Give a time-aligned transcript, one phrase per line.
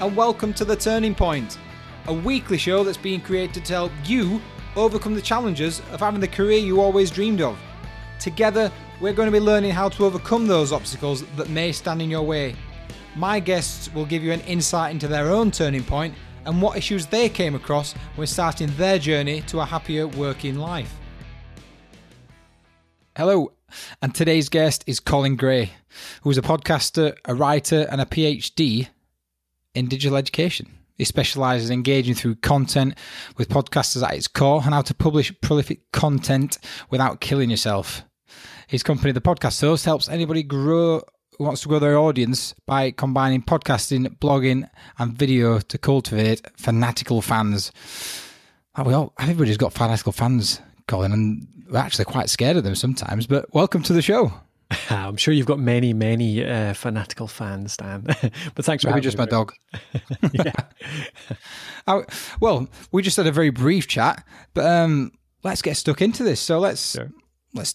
[0.00, 1.58] and welcome to The Turning Point,
[2.06, 4.40] a weekly show that's being created to help you
[4.76, 7.58] overcome the challenges of having the career you always dreamed of.
[8.20, 8.70] Together,
[9.00, 12.22] we're going to be learning how to overcome those obstacles that may stand in your
[12.22, 12.54] way.
[13.16, 17.06] My guests will give you an insight into their own turning point and what issues
[17.06, 20.94] they came across when starting their journey to a happier working life.
[23.16, 23.52] Hello,
[24.00, 25.72] and today's guest is Colin Gray,
[26.22, 28.90] who is a podcaster, a writer, and a PhD
[29.74, 30.78] in digital education.
[30.96, 32.98] He specialises in engaging through content
[33.36, 36.58] with podcasters at its core and how to publish prolific content
[36.90, 38.02] without killing yourself.
[38.66, 41.02] His company, The Podcast Host, helps anybody grow
[41.38, 44.68] who wants to grow their audience by combining podcasting, blogging,
[44.98, 47.70] and video to cultivate fanatical fans.
[48.76, 52.74] Oh, we all, everybody's got fanatical fans, Colin, and we're actually quite scared of them
[52.74, 53.28] sometimes.
[53.28, 54.32] But welcome to the show.
[54.90, 58.02] I'm sure you've got many, many uh, fanatical fans, Dan.
[58.54, 59.52] but thanks for Maybe just my dog.
[60.32, 60.52] yeah.
[61.86, 62.02] I,
[62.40, 66.40] well, we just had a very brief chat, but um, let's get stuck into this.
[66.40, 67.10] So let's sure.
[67.54, 67.74] let's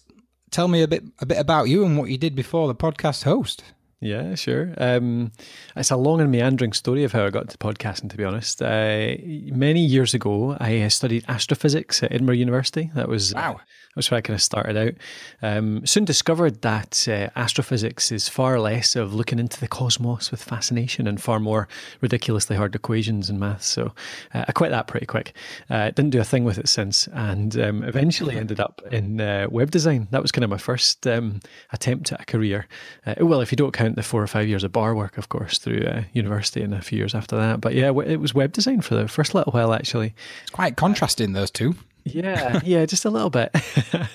[0.50, 3.24] tell me a bit a bit about you and what you did before the podcast
[3.24, 3.62] host.
[4.00, 4.74] Yeah, sure.
[4.76, 5.32] Um,
[5.74, 8.60] it's a long and meandering story of how I got into podcasting, to be honest.
[8.60, 9.14] Uh,
[9.50, 12.90] many years ago, I studied astrophysics at Edinburgh University.
[12.94, 13.60] That was wow.
[13.94, 14.94] That's where I kind of started out.
[15.42, 20.42] Um, soon discovered that uh, astrophysics is far less of looking into the cosmos with
[20.42, 21.68] fascination and far more
[22.00, 23.66] ridiculously hard equations and maths.
[23.66, 23.92] So
[24.32, 25.34] uh, I quit that pretty quick.
[25.70, 29.46] Uh, didn't do a thing with it since, and um, eventually ended up in uh,
[29.50, 30.08] web design.
[30.10, 31.40] That was kind of my first um,
[31.72, 32.66] attempt at a career.
[33.06, 35.28] Uh, well, if you don't count the four or five years of bar work, of
[35.28, 37.60] course, through uh, university and a few years after that.
[37.60, 40.14] But yeah, it was web design for the first little while actually.
[40.42, 41.74] It's quite contrasting those two.
[42.04, 43.50] Yeah, yeah, just a little bit.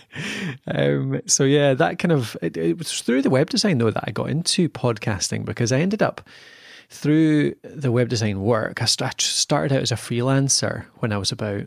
[0.68, 4.04] um, so yeah, that kind of it, it, was through the web design though that
[4.08, 6.22] I got into podcasting because I ended up
[6.90, 8.82] through the web design work.
[8.82, 11.66] I started out as a freelancer when I was about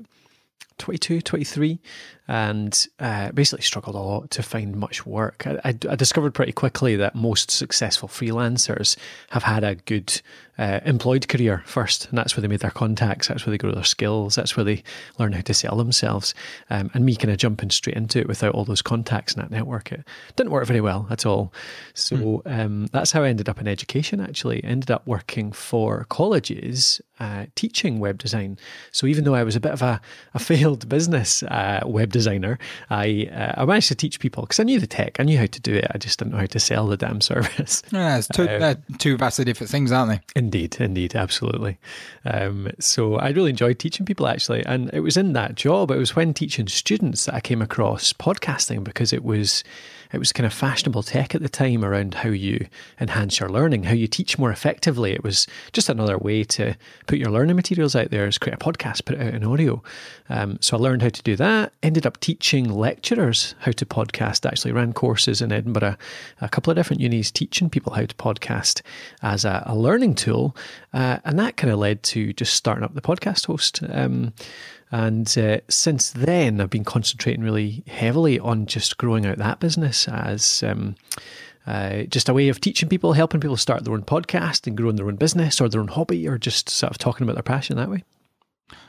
[0.79, 1.81] 22, 23,
[2.29, 5.47] and uh, basically struggled a lot to find much work.
[5.47, 8.97] I, I, I, discovered pretty quickly that most successful freelancers
[9.31, 10.21] have had a good
[10.59, 13.73] uh, employed career first, and that's where they made their contacts, that's where they grow
[13.73, 14.83] their skills, that's where they
[15.19, 16.35] learn how to sell themselves.
[16.71, 19.51] Um, and me kind of jumping straight into it without all those contacts and that
[19.51, 20.05] network, it
[20.37, 21.53] didn't work very well at all.
[21.95, 22.61] So mm.
[22.61, 24.21] um, that's how I ended up in education.
[24.21, 28.59] Actually, I ended up working for colleges uh, teaching web design.
[28.91, 30.01] So even though I was a bit of a,
[30.35, 32.59] a failed business uh, web designer,
[32.91, 35.47] I uh, I managed to teach people because I knew the tech, I knew how
[35.47, 35.87] to do it.
[35.95, 37.83] I just didn't know how to sell the damn service.
[37.93, 40.21] Yeah, it's two, uh, two vastly different things, aren't they?
[40.35, 41.79] Indeed, indeed, absolutely.
[42.25, 45.93] Um, so I really enjoyed teaching people actually, and it was in that job.
[45.93, 49.63] It was when teaching students that I came across podcasting because it was
[50.13, 52.67] it was kind of fashionable tech at the time around how you
[53.01, 55.13] enhance your learning, how you teach more effectively.
[55.13, 58.59] It was just another way to put your learning materials out there, is create a
[58.59, 59.83] podcast, put it out in audio.
[60.29, 61.73] Um, so I learned how to do that.
[61.83, 64.47] Ended up teaching lecturers how to podcast.
[64.47, 65.97] Actually, ran courses in Edinburgh,
[66.41, 68.83] a couple of different unis teaching people how to podcast
[69.23, 70.57] as a, a learning tool,
[70.93, 73.81] uh, and that kind of led to just starting up the podcast host.
[73.89, 74.33] Um,
[74.93, 80.07] and uh, since then, I've been concentrating really heavily on just growing out that business
[80.07, 80.97] as um,
[81.67, 84.97] uh, just a way of teaching people, helping people start their own podcast and growing
[84.97, 87.77] their own business or their own hobby, or just sort of talking about their passion
[87.77, 88.05] that way.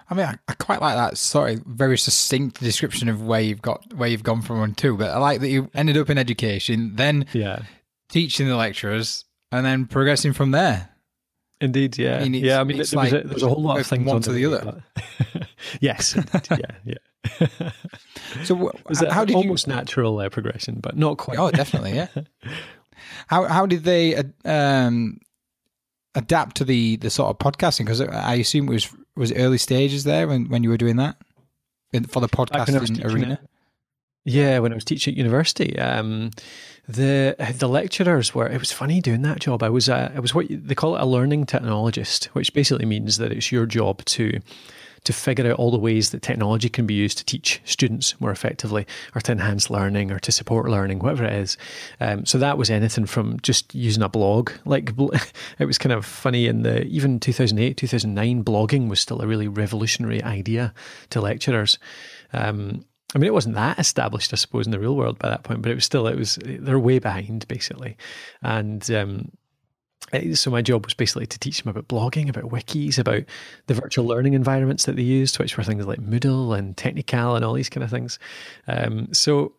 [0.10, 3.62] I mean, I, I quite like that sort of very succinct description of where you've
[3.62, 4.98] got where you've gone from one to.
[4.98, 7.64] But I like that you ended up in education, then yeah,
[8.10, 10.90] teaching the lecturers, and then progressing from there.
[11.64, 12.60] Indeed, yeah, I mean, yeah.
[12.60, 14.34] I mean, there, like was a, there was a whole lot of things one to
[14.34, 14.84] the other.
[15.80, 16.14] yes,
[16.52, 17.72] yeah, yeah.
[18.44, 18.70] so,
[19.10, 19.74] how did almost you...
[19.74, 21.40] natural uh, progression, but not quite.
[21.40, 22.10] Oh, definitely, yeah.
[23.28, 25.20] how how did they uh, um,
[26.16, 27.86] adapt to the the sort of podcasting?
[27.86, 30.98] Because I assume it was was it early stages there when when you were doing
[30.98, 31.16] that
[32.10, 33.40] for the podcasting arena.
[34.26, 36.32] Yeah, when I was teaching at university, um,
[36.88, 38.48] the the lecturers were.
[38.48, 39.64] It was funny doing that job.
[39.64, 43.18] I was a, I was what they call it a learning technologist, which basically means
[43.18, 44.40] that it's your job to
[45.04, 48.32] to figure out all the ways that technology can be used to teach students more
[48.32, 48.86] effectively,
[49.16, 51.58] or to enhance learning, or to support learning, whatever it is.
[52.00, 54.52] Um, so that was anything from just using a blog.
[54.66, 54.92] Like
[55.60, 59.48] it was kind of funny in the even 2008, 2009, blogging was still a really
[59.48, 60.74] revolutionary idea
[61.10, 61.78] to lecturers.
[62.32, 65.44] Um, I mean, it wasn't that established, I suppose, in the real world by that
[65.44, 67.96] point, but it was still, it was, they're way behind, basically.
[68.42, 69.32] And um,
[70.34, 73.24] so my job was basically to teach them about blogging, about wikis, about
[73.68, 77.44] the virtual learning environments that they used, which were things like Moodle and Technical and
[77.44, 78.20] all these kind of things.
[78.68, 79.54] Um, so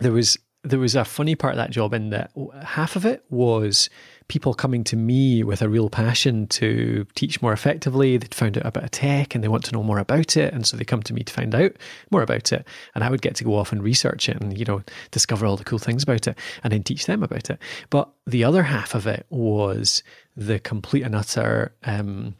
[0.00, 2.32] there was there was a funny part of that job in that
[2.62, 3.88] half of it was
[4.28, 8.16] people coming to me with a real passion to teach more effectively.
[8.16, 10.52] They'd found out about a tech and they want to know more about it.
[10.52, 11.72] And so they come to me to find out
[12.10, 12.66] more about it.
[12.94, 15.56] And I would get to go off and research it and, you know, discover all
[15.56, 17.58] the cool things about it and then teach them about it.
[17.90, 20.02] But the other half of it was
[20.36, 22.34] the complete and utter um,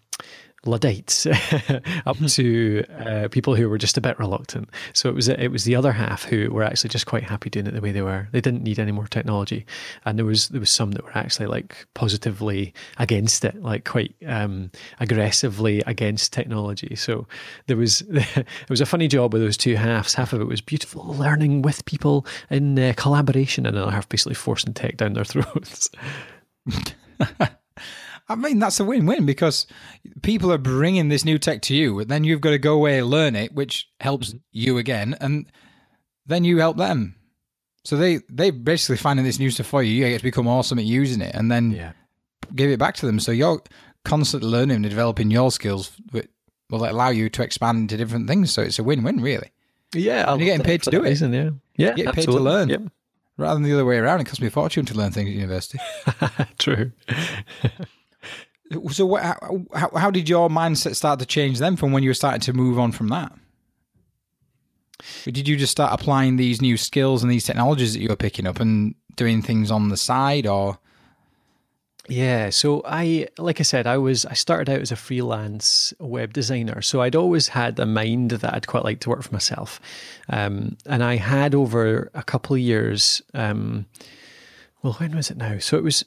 [0.68, 1.26] Luddites
[2.06, 2.26] up hmm.
[2.26, 4.68] to uh, people who were just a bit reluctant.
[4.92, 7.66] So it was it was the other half who were actually just quite happy doing
[7.66, 8.28] it the way they were.
[8.32, 9.66] They didn't need any more technology,
[10.04, 14.14] and there was there was some that were actually like positively against it, like quite
[14.26, 14.70] um,
[15.00, 16.94] aggressively against technology.
[16.94, 17.26] So
[17.66, 20.14] there was it was a funny job with those two halves.
[20.14, 24.34] Half of it was beautiful learning with people in uh, collaboration, and another half basically
[24.34, 25.90] forcing tech down their throats.
[28.28, 29.66] I mean, that's a win-win because
[30.22, 32.98] people are bringing this new tech to you, and then you've got to go away
[32.98, 35.50] and learn it, which helps you again, and
[36.26, 37.14] then you help them.
[37.84, 39.92] So they they basically finding this new stuff for you.
[39.92, 41.92] You get to become awesome at using it, and then yeah.
[42.54, 43.18] give it back to them.
[43.18, 43.62] So you're
[44.04, 46.28] constantly learning and developing your skills, which
[46.68, 48.52] will allow you to expand into different things.
[48.52, 49.50] So it's a win-win, really.
[49.94, 51.44] Yeah, and you're getting paid to do reason, it.
[51.44, 52.68] Yeah, yeah, you get paid to learn.
[52.68, 52.82] Yep.
[53.38, 55.34] Rather than the other way around, it costs me a fortune to learn things at
[55.34, 55.78] university.
[56.58, 56.92] True.
[58.90, 62.14] So, what, how, how did your mindset start to change then from when you were
[62.14, 63.32] starting to move on from that?
[65.24, 68.46] did you just start applying these new skills and these technologies that you were picking
[68.46, 70.78] up and doing things on the side, or?
[72.08, 76.32] Yeah, so I, like I said, I was I started out as a freelance web
[76.32, 79.80] designer, so I'd always had a mind that I'd quite like to work for myself,
[80.30, 83.20] um, and I had over a couple of years.
[83.34, 83.86] Um,
[84.82, 85.58] well, when was it now?
[85.58, 86.04] So it was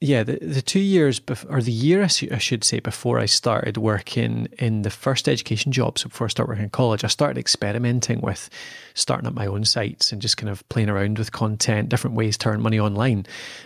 [0.00, 3.24] yeah, the, the two years, bef- or the year I, I, should say, before I
[3.24, 7.08] started working in the first education job, so before I started working in college, I
[7.08, 8.50] started experimenting with
[8.92, 12.36] starting up my own sites and just kind of playing around with content, different ways
[12.38, 13.24] to earn money online.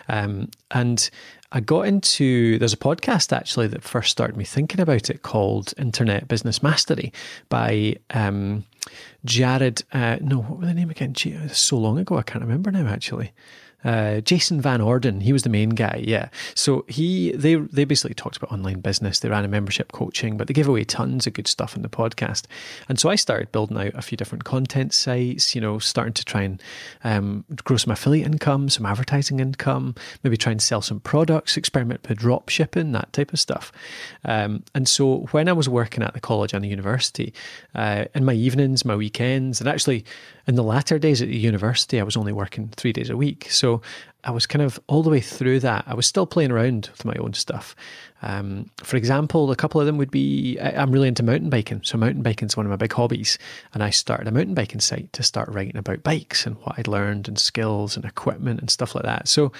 [0.08, 1.10] Um, and
[1.50, 5.74] I got into, there's a podcast actually that first started me thinking about it called
[5.78, 7.12] Internet Business Mastery
[7.48, 8.64] by um,
[9.24, 11.12] Jared, uh, no, what was the name again?
[11.12, 13.32] Gee, so long ago, I can't remember now actually
[13.84, 15.20] uh, Jason Van Orden.
[15.20, 16.02] He was the main guy.
[16.06, 16.28] Yeah.
[16.54, 19.20] So he they they basically talked about online business.
[19.20, 21.88] They ran a membership coaching, but they gave away tons of good stuff in the
[21.88, 22.46] podcast.
[22.88, 25.54] And so I started building out a few different content sites.
[25.54, 26.62] You know, starting to try and
[27.04, 32.08] um, grow some affiliate income, some advertising income, maybe try and sell some products, experiment
[32.08, 33.72] with drop shipping, that type of stuff.
[34.24, 37.32] Um, and so when I was working at the college and the university,
[37.74, 40.04] uh, in my evenings, my weekends, and actually
[40.46, 43.46] in the latter days at the university, I was only working three days a week.
[43.50, 43.82] So so
[44.24, 45.84] I was kind of all the way through that.
[45.86, 47.74] I was still playing around with my own stuff.
[48.22, 51.80] Um, for example, a couple of them would be I'm really into mountain biking.
[51.82, 53.38] So, mountain biking is one of my big hobbies.
[53.72, 56.88] And I started a mountain biking site to start writing about bikes and what I'd
[56.88, 59.28] learned and skills and equipment and stuff like that.
[59.28, 59.52] So,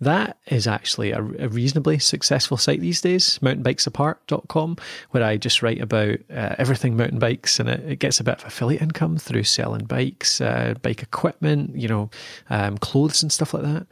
[0.00, 4.76] that is actually a, a reasonably successful site these days, mountainbikesapart.com,
[5.10, 8.38] where I just write about uh, everything mountain bikes and it, it, gets a bit
[8.38, 12.10] of affiliate income through selling bikes, uh, bike equipment, you know,
[12.50, 13.86] um, clothes and stuff like that.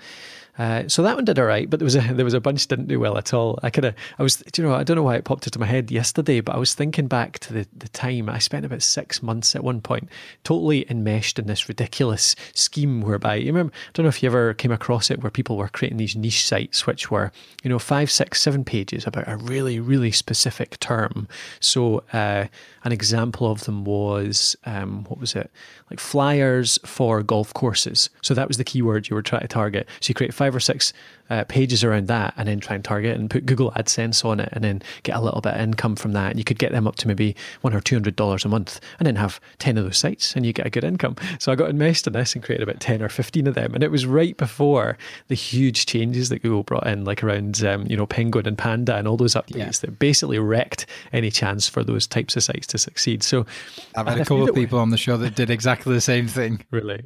[0.59, 2.67] Uh, so that one did all right, but there was a there was a bunch
[2.67, 3.59] didn't do well at all.
[3.63, 5.67] I kind of I was you know I don't know why it popped into my
[5.67, 9.23] head yesterday, but I was thinking back to the the time I spent about six
[9.23, 10.09] months at one point,
[10.45, 14.55] totally enmeshed in this ridiculous scheme whereby you remember I don't know if you ever
[14.55, 17.33] came across it where people were creating these niche sites which were
[17.63, 21.29] you know five six seven pages about a really really specific term.
[21.61, 22.47] So uh,
[22.85, 25.51] an example of them was um, what was it
[25.91, 28.11] like flyers for golf courses.
[28.23, 29.89] So that was the keyword you were trying to target.
[30.01, 30.93] So you create five or six
[31.31, 34.49] uh, pages around that and then try and target and put Google AdSense on it
[34.53, 36.31] and then get a little bit of income from that.
[36.31, 38.81] And you could get them up to maybe one or two hundred dollars a month
[38.99, 41.17] and then have 10 of those sites and you get a good income.
[41.39, 43.75] So I got enmeshed in this and created about 10 or 15 of them.
[43.75, 44.97] And it was right before
[45.29, 48.97] the huge changes that Google brought in, like around, um, you know, Penguin and Panda
[48.97, 49.71] and all those updates yeah.
[49.81, 53.23] that basically wrecked any chance for those types of sites to succeed.
[53.23, 53.47] So
[53.95, 56.65] I've had a couple of people on the show that did exactly the same thing.
[56.73, 57.05] Really?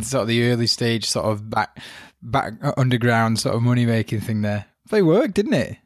[0.00, 1.78] Sort of the early stage, sort of back,
[2.22, 4.66] back underground sort of money making thing there.
[4.90, 5.78] They worked, didn't it?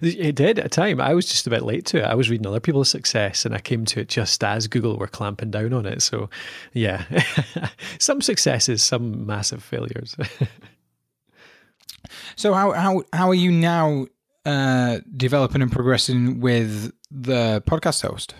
[0.00, 1.00] It did at a time.
[1.00, 2.04] I was just a bit late to it.
[2.04, 5.06] I was reading other people's success and I came to it just as Google were
[5.06, 6.02] clamping down on it.
[6.02, 6.30] So,
[6.72, 7.04] yeah,
[7.98, 10.16] some successes, some massive failures.
[12.36, 14.06] so, how, how, how are you now
[14.46, 18.34] uh, developing and progressing with the podcast host?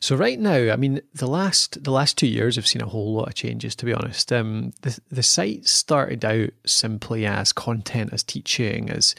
[0.00, 3.14] So right now, I mean, the last the last two years have seen a whole
[3.14, 3.74] lot of changes.
[3.76, 9.14] To be honest, um, the the site started out simply as content, as teaching, as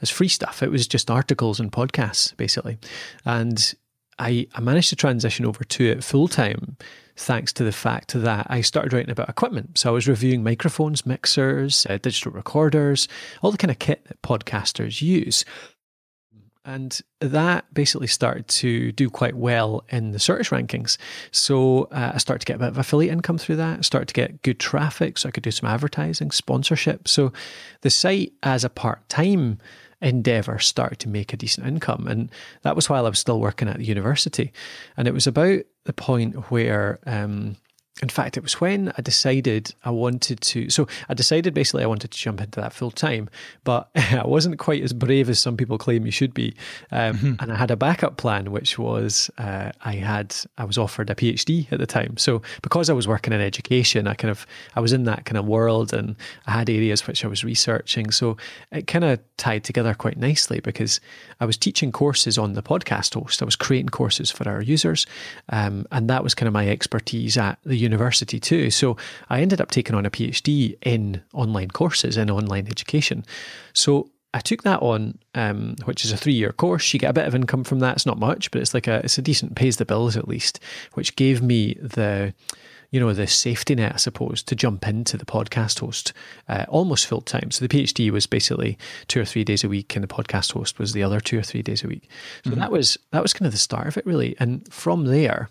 [0.00, 0.62] as free stuff.
[0.62, 2.78] It was just articles and podcasts basically,
[3.24, 3.74] and
[4.18, 6.76] I, I managed to transition over to it full time
[7.16, 9.78] thanks to the fact that I started writing about equipment.
[9.78, 13.06] So I was reviewing microphones, mixers, uh, digital recorders,
[13.42, 15.44] all the kind of kit that podcasters use.
[16.64, 20.96] And that basically started to do quite well in the search rankings.
[21.32, 24.08] So uh, I started to get a bit of affiliate income through that, I started
[24.08, 27.08] to get good traffic so I could do some advertising, sponsorship.
[27.08, 27.32] So
[27.80, 29.58] the site as a part time
[30.00, 32.06] endeavor started to make a decent income.
[32.06, 32.30] And
[32.62, 34.52] that was while I was still working at the university.
[34.96, 37.56] And it was about the point where um,
[38.00, 40.70] in fact, it was when I decided I wanted to.
[40.70, 43.28] So I decided basically I wanted to jump into that full time,
[43.64, 46.54] but I wasn't quite as brave as some people claim you should be.
[46.90, 47.34] Um, mm-hmm.
[47.38, 51.14] And I had a backup plan, which was uh, I had I was offered a
[51.14, 52.16] PhD at the time.
[52.16, 55.36] So because I was working in education, I kind of I was in that kind
[55.36, 58.10] of world, and I had areas which I was researching.
[58.10, 58.38] So
[58.70, 60.98] it kind of tied together quite nicely because
[61.40, 63.42] I was teaching courses on the podcast host.
[63.42, 65.06] I was creating courses for our users,
[65.50, 68.70] um, and that was kind of my expertise at the university too.
[68.70, 68.96] So
[69.28, 73.24] I ended up taking on a PhD in online courses in online education.
[73.72, 76.92] So I took that on, um, which is a three-year course.
[76.94, 77.96] You get a bit of income from that.
[77.96, 80.58] It's not much, but it's like a it's a decent pays the bills at least,
[80.94, 82.32] which gave me the
[82.92, 86.12] you know, the safety net, I suppose, to jump into the podcast host
[86.46, 87.50] uh, almost full time.
[87.50, 88.76] So the PhD was basically
[89.08, 91.42] two or three days a week, and the podcast host was the other two or
[91.42, 92.08] three days a week.
[92.44, 92.60] So mm-hmm.
[92.60, 94.36] that was that was kind of the start of it, really.
[94.38, 95.48] And from there,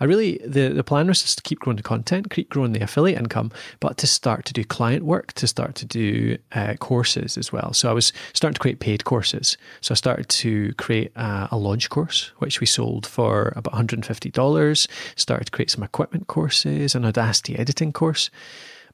[0.00, 2.80] I really the the plan was just to keep growing the content, keep growing the
[2.80, 3.50] affiliate income,
[3.80, 7.72] but to start to do client work, to start to do uh, courses as well.
[7.72, 9.56] So I was starting to create paid courses.
[9.80, 13.76] So I started to create a, a launch course, which we sold for about one
[13.76, 14.88] hundred and fifty dollars.
[15.16, 18.30] Started to create some equipment courses, an Audacity editing course.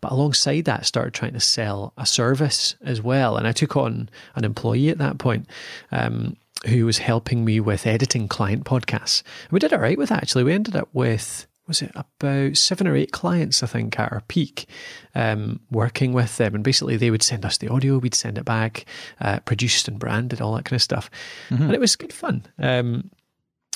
[0.01, 3.37] But alongside that, I started trying to sell a service as well.
[3.37, 5.49] And I took on an employee at that point.
[5.91, 9.23] Um, who was helping me with editing client podcasts.
[9.45, 10.45] And we did all right with that, actually.
[10.45, 14.23] We ended up with, was it about seven or eight clients, I think, at our
[14.29, 14.67] peak,
[15.15, 16.55] um, working with them.
[16.55, 18.87] And basically, they would send us the audio, we'd send it back,
[19.21, 21.11] uh, produced and branded, all that kind of stuff.
[21.51, 21.63] Mm-hmm.
[21.65, 22.47] And it was good fun.
[22.59, 23.11] Um,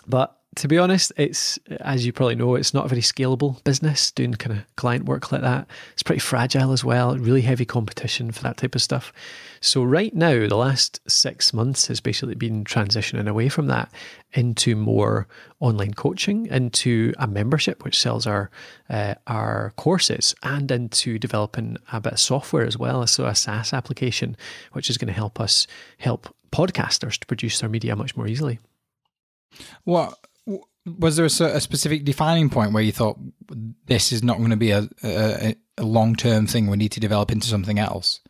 [0.07, 4.11] but to be honest, it's as you probably know, it's not a very scalable business
[4.11, 5.69] doing kind of client work like that.
[5.93, 9.13] It's pretty fragile as well, really heavy competition for that type of stuff.
[9.61, 13.93] So right now, the last six months has basically been transitioning away from that
[14.33, 15.29] into more
[15.61, 18.51] online coaching, into a membership which sells our
[18.91, 23.73] uh, our courses, and into developing a bit of software as well, so a SaaS
[23.73, 24.37] application
[24.73, 28.59] which is going to help us help podcasters to produce their media much more easily.
[29.85, 30.19] What
[30.99, 33.19] was there a, a, specific defining point where you thought
[33.87, 36.67] this is not going to be a, a, a long term thing?
[36.67, 38.21] We need to develop into something else.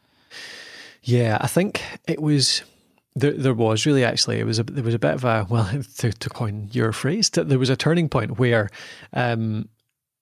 [1.02, 2.62] Yeah, I think it was.
[3.14, 5.68] There, there was really actually it was a there was a bit of a well
[5.96, 8.68] to, to coin your phrase there was a turning point where
[9.12, 9.68] um,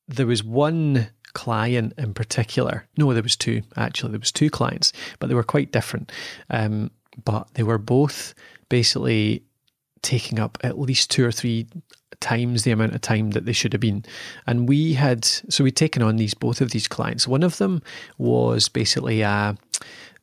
[0.08, 4.94] there was one client in particular no there was two actually there was two clients
[5.18, 6.10] but they were quite different
[6.48, 6.90] um,
[7.22, 8.32] but they were both
[8.70, 9.42] basically
[10.02, 11.66] taking up at least two or three
[12.20, 14.04] times the amount of time that they should have been.
[14.46, 17.26] And we had, so we'd taken on these, both of these clients.
[17.28, 17.82] One of them
[18.18, 19.54] was basically uh,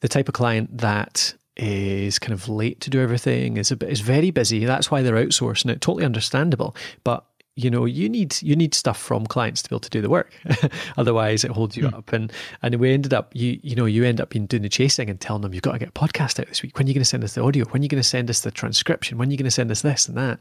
[0.02, 3.90] the type of client that is kind of late to do everything, is a bit,
[3.90, 4.66] is very busy.
[4.66, 5.82] That's why they're outsourcing it.
[5.82, 6.76] Totally understandable.
[7.04, 10.02] But you know you need you need stuff from clients to be able to do
[10.02, 10.34] the work
[10.98, 11.94] otherwise it holds you mm.
[11.94, 12.32] up and
[12.64, 15.22] and we ended up you you know you end up in doing the chasing and
[15.22, 17.04] telling them you've got to get a podcast out this week when are you going
[17.04, 19.30] to send us the audio when are you going to send us the transcription when
[19.30, 20.40] are you going to send us this and that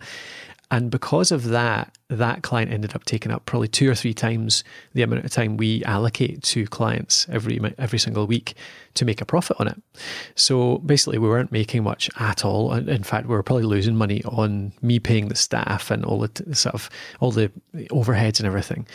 [0.72, 4.64] and because of that, that client ended up taking up probably two or three times
[4.94, 8.54] the amount of time we allocate to clients every every single week
[8.94, 9.80] to make a profit on it.
[10.34, 12.72] So basically, we weren't making much at all.
[12.72, 16.54] In fact, we were probably losing money on me paying the staff and all the
[16.54, 16.88] sort of
[17.20, 17.52] all the
[17.90, 18.86] overheads and everything.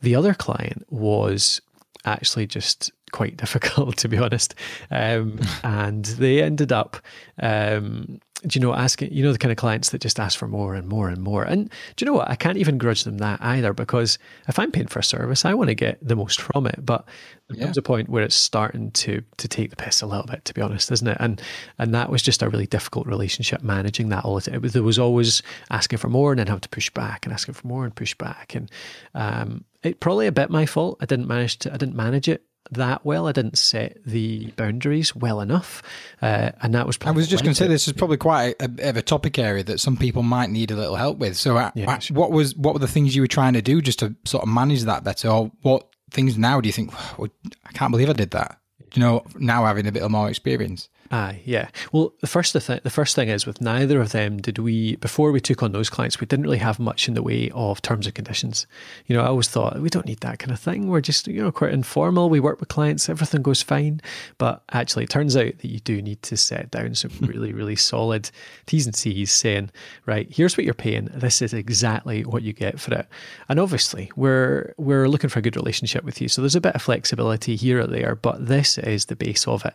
[0.00, 1.60] The other client was
[2.06, 4.54] actually just quite difficult, to be honest.
[4.90, 6.98] Um, and they ended up
[7.40, 10.46] um, do you know, asking, you know, the kind of clients that just ask for
[10.46, 11.42] more and more and more.
[11.42, 12.30] And do you know what?
[12.30, 15.54] I can't even grudge them that either because if I'm paying for a service, I
[15.54, 16.86] want to get the most from it.
[16.86, 17.04] But
[17.48, 17.64] there yeah.
[17.64, 20.54] comes a point where it's starting to to take the piss a little bit, to
[20.54, 21.16] be honest, isn't it?
[21.18, 21.42] And
[21.78, 24.60] and that was just a really difficult relationship managing that all the time.
[24.60, 27.66] There was always asking for more and then having to push back and asking for
[27.66, 28.54] more and push back.
[28.54, 28.70] And
[29.14, 30.98] um, it probably a bit my fault.
[31.00, 33.26] I didn't manage to I didn't manage it that well.
[33.28, 35.82] I didn't set the boundaries well enough,
[36.22, 36.98] uh, and that was.
[37.02, 39.64] I was just going to say this is probably quite a, a, a, topic area
[39.64, 41.36] that some people might need a little help with.
[41.36, 42.16] So, uh, yeah, sure.
[42.16, 44.48] what was what were the things you were trying to do just to sort of
[44.48, 46.92] manage that better, or what things now do you think?
[47.18, 47.30] Well,
[47.64, 48.58] I can't believe I did that.
[48.94, 50.88] You know, now having a bit more experience.
[51.10, 51.68] Aye, yeah.
[51.90, 55.32] Well, the first th- the first thing is with neither of them did we before
[55.32, 58.06] we took on those clients, we didn't really have much in the way of terms
[58.06, 58.66] and conditions.
[59.06, 60.88] You know, I always thought we don't need that kind of thing.
[60.88, 62.28] We're just you know quite informal.
[62.28, 64.02] We work with clients, everything goes fine.
[64.36, 67.76] But actually, it turns out that you do need to set down some really really
[67.76, 68.30] solid
[68.66, 69.70] T's and C's, saying
[70.04, 71.06] right, here's what you're paying.
[71.06, 73.06] This is exactly what you get for it.
[73.48, 76.74] And obviously, we're we're looking for a good relationship with you, so there's a bit
[76.74, 79.72] of flexibility here or there, but this is the base of it.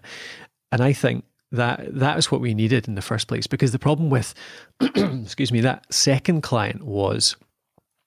[0.74, 3.46] And I think that that is what we needed in the first place.
[3.46, 4.34] Because the problem with,
[4.82, 7.36] excuse me, that second client was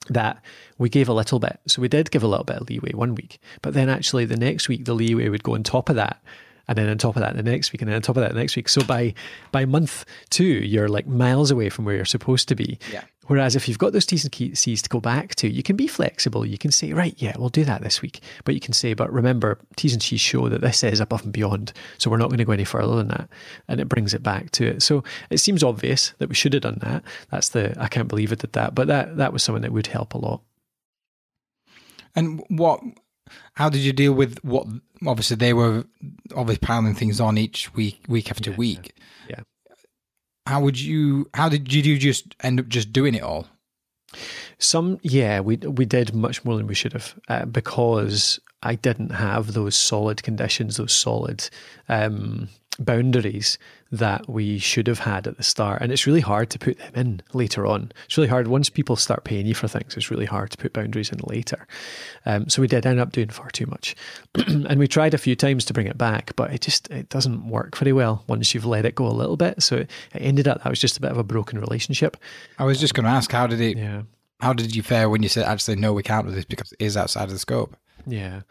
[0.09, 0.43] that
[0.77, 1.61] we gave a little bit.
[1.69, 4.37] So we did give a little bit of leeway one week, but then actually the
[4.37, 6.21] next week the leeway would go on top of that
[6.67, 8.33] and then on top of that the next week and then on top of that
[8.33, 9.15] the next week so by
[9.53, 13.57] by month two you're like miles away from where you're supposed to be yeah Whereas
[13.57, 16.47] if you've got those T's and C's to go back to, you can be flexible.
[16.47, 18.21] You can say, right, yeah, we'll do that this week.
[18.45, 21.33] But you can say, but remember, T's and C's show that this is above and
[21.33, 21.73] beyond.
[21.99, 23.29] So we're not going to go any further than that.
[23.69, 24.83] And it brings it back to it.
[24.83, 27.03] So it seems obvious that we should have done that.
[27.31, 28.75] That's the, I can't believe it did that.
[28.75, 30.43] But that, that was something that would help a lot.
[32.15, 32.81] And what,
[33.55, 34.67] how did you deal with what,
[35.07, 35.85] obviously they were
[36.35, 38.95] obviously piling things on each week, week after Yeah, week.
[39.29, 39.41] yeah.
[40.47, 43.47] How would you, how did you, you just end up just doing it all?
[44.59, 49.11] Some, yeah, we we did much more than we should have uh, because I didn't
[49.11, 51.49] have those solid conditions, those solid
[51.89, 52.49] um,
[52.79, 53.59] boundaries
[53.93, 55.81] that we should have had at the start.
[55.81, 57.93] And it's really hard to put them in later on.
[58.07, 59.97] It's really hard once people start paying you for things.
[59.97, 61.67] It's really hard to put boundaries in later.
[62.25, 63.95] Um, so we did end up doing far too much,
[64.47, 67.49] and we tried a few times to bring it back, but it just it doesn't
[67.49, 69.63] work very well once you've let it go a little bit.
[69.63, 72.17] So it, it ended up that was just a bit of a broken relationship.
[72.59, 74.03] I was just going to ask, how did it, Yeah.
[74.41, 76.83] how did you fare when you said, actually, no, we can't do this because it
[76.85, 77.77] is outside of the scope?
[78.07, 78.43] Yeah,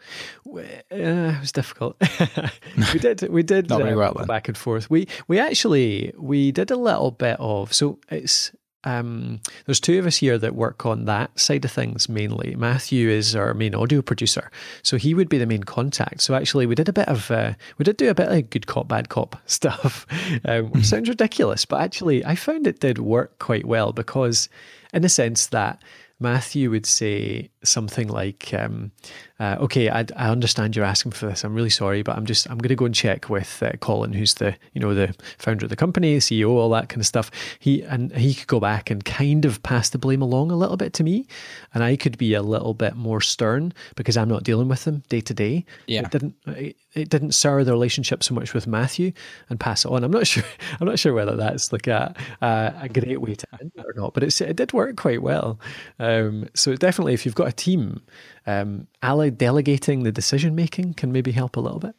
[0.44, 1.96] W- uh, it was difficult.
[2.92, 4.90] we did we did Not very uh, well go back and forth.
[4.90, 8.52] We we actually we did a little bit of so it's
[8.84, 12.54] um there's two of us here that work on that side of things mainly.
[12.56, 14.50] Matthew is our main audio producer,
[14.82, 16.20] so he would be the main contact.
[16.20, 18.66] So actually, we did a bit of uh, we did do a bit of good
[18.66, 20.06] cop bad cop stuff,
[20.44, 24.48] um, which sounds ridiculous, but actually I found it did work quite well because
[24.92, 25.82] in a sense that.
[26.18, 28.90] Matthew would say something like, um,
[29.38, 31.44] uh, "Okay, I, I understand you're asking for this.
[31.44, 34.12] I'm really sorry, but I'm just I'm going to go and check with uh, Colin,
[34.12, 37.30] who's the you know the founder of the company, CEO, all that kind of stuff."
[37.58, 40.76] He and he could go back and kind of pass the blame along a little
[40.76, 41.26] bit to me,
[41.74, 45.02] and I could be a little bit more stern because I'm not dealing with them
[45.08, 45.64] day to day.
[45.86, 46.02] Yeah.
[46.02, 49.12] it didn't it, it didn't sour the relationship so much with Matthew
[49.50, 50.02] and pass it on.
[50.02, 50.44] I'm not sure
[50.80, 53.92] I'm not sure whether that's like a a, a great way to end it or
[53.94, 55.60] not, but it's, it did work quite well.
[55.98, 58.00] Um, so definitely, if you've got a team,
[58.46, 61.94] um, ally delegating the decision making can maybe help a little bit.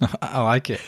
[0.22, 0.80] I like it.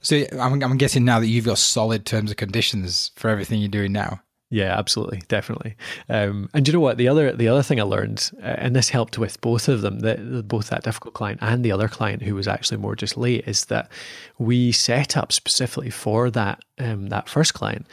[0.00, 3.68] so I'm, I'm guessing now that you've got solid terms and conditions for everything you're
[3.68, 4.20] doing now.
[4.48, 5.74] Yeah, absolutely, definitely.
[6.08, 6.98] Um, and you know what?
[6.98, 10.00] The other the other thing I learned, uh, and this helped with both of them,
[10.00, 13.48] that both that difficult client and the other client who was actually more just late,
[13.48, 13.90] is that
[14.38, 17.86] we set up specifically for that um, that first client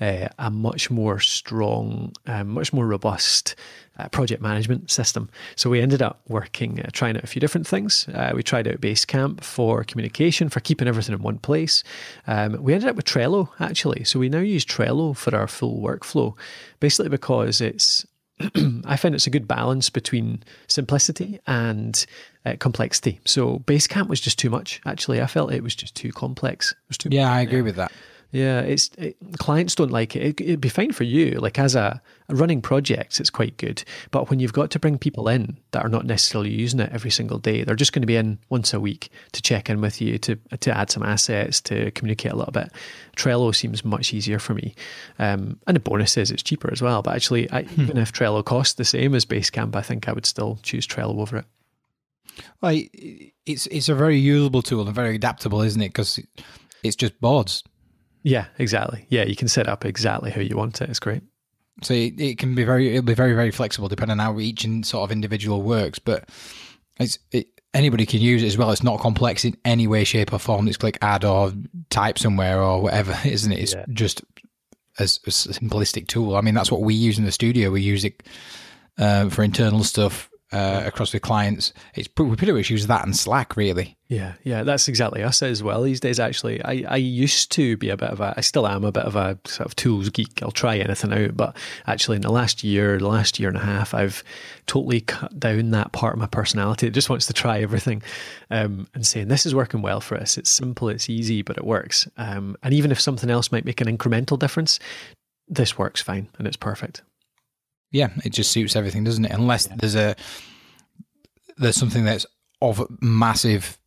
[0.00, 3.54] uh, a much more strong, uh, much more robust
[3.98, 5.28] uh, project management system.
[5.56, 8.08] So we ended up working, uh, trying out a few different things.
[8.14, 11.84] Uh, we tried out Basecamp for communication, for keeping everything in one place.
[12.26, 14.04] Um, we ended up with Trello actually.
[14.04, 16.34] So we now use Trello for our full workflow,
[16.80, 18.06] basically because it's
[18.86, 22.06] I find it's a good balance between simplicity and
[22.46, 23.20] uh, complexity.
[23.26, 24.80] So Basecamp was just too much.
[24.86, 26.72] Actually, I felt it was just too complex.
[26.72, 27.92] It was too Yeah, I agree with that.
[28.32, 30.22] Yeah, it's it, clients don't like it.
[30.22, 30.40] it.
[30.40, 33.82] It'd be fine for you, like as a, a running projects, it's quite good.
[34.12, 37.10] But when you've got to bring people in that are not necessarily using it every
[37.10, 40.00] single day, they're just going to be in once a week to check in with
[40.00, 42.70] you, to to add some assets, to communicate a little bit.
[43.16, 44.74] Trello seems much easier for me,
[45.18, 47.02] um, and the bonus is it's cheaper as well.
[47.02, 50.26] But actually, I, even if Trello costs the same as Basecamp, I think I would
[50.26, 51.44] still choose Trello over it.
[52.60, 52.80] Well,
[53.44, 55.88] it's it's a very usable tool and very adaptable, isn't it?
[55.88, 56.20] Because
[56.82, 57.62] it's just boards,
[58.22, 59.06] Yeah, exactly.
[59.08, 60.90] Yeah, you can set up exactly how you want it.
[60.90, 61.22] It's great.
[61.82, 64.64] so it, it can be very it'll be very very flexible depending on how each
[64.64, 65.98] in sort of individual works.
[65.98, 66.28] But
[66.98, 68.70] it's it, anybody can use it as well.
[68.72, 70.68] It's not complex in any way, shape, or form.
[70.68, 71.52] It's click add or
[71.90, 73.58] type somewhere or whatever, isn't it?
[73.60, 73.84] It's Yeah.
[73.90, 74.22] just
[74.98, 76.36] as a simplistic tool.
[76.36, 77.70] I mean, that's what we use in the studio.
[77.70, 78.22] We use it
[78.98, 80.29] uh, for internal stuff.
[80.52, 81.72] Uh, across with clients.
[81.94, 83.96] It's we pretty much use that and Slack really.
[84.08, 86.18] Yeah, yeah, that's exactly us as well these days.
[86.18, 89.04] Actually, I, I used to be a bit of a, I still am a bit
[89.04, 90.42] of a sort of tools geek.
[90.42, 93.60] I'll try anything out, but actually, in the last year, the last year and a
[93.60, 94.24] half, I've
[94.66, 96.88] totally cut down that part of my personality.
[96.88, 98.02] It just wants to try everything,
[98.50, 100.36] um, and saying this is working well for us.
[100.36, 102.08] It's simple, it's easy, but it works.
[102.16, 104.80] Um, and even if something else might make an incremental difference,
[105.46, 107.02] this works fine and it's perfect.
[107.90, 109.32] Yeah, it just suits everything, doesn't it?
[109.32, 109.76] Unless yeah.
[109.78, 110.16] there's a
[111.56, 112.26] there's something that's
[112.62, 113.78] of massive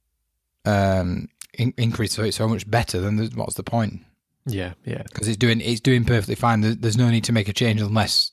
[0.65, 2.99] um, in- increase, so it's so much better.
[2.99, 4.01] Then what's the point?
[4.45, 5.03] Yeah, yeah.
[5.03, 6.61] Because it's doing it's doing perfectly fine.
[6.61, 8.31] There's no need to make a change unless